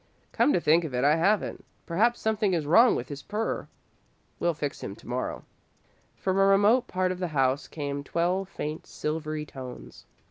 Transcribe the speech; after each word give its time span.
"Come 0.31 0.51
to 0.53 0.59
think 0.59 0.83
of 0.83 0.95
it, 0.95 1.03
I 1.03 1.15
haven't. 1.15 1.63
Perhaps 1.85 2.19
something 2.19 2.55
is 2.55 2.65
wrong 2.65 2.95
with 2.95 3.09
his 3.09 3.21
purrer. 3.21 3.67
We'll 4.39 4.55
fix 4.55 4.81
him 4.81 4.95
to 4.95 5.07
morrow." 5.07 5.45
From 6.15 6.39
a 6.39 6.43
remote 6.47 6.87
part 6.87 7.11
of 7.11 7.19
the 7.19 7.27
house 7.37 7.67
came 7.67 8.03
twelve 8.03 8.49
faint, 8.49 8.87
silvery 8.87 9.45
tones. 9.45 10.07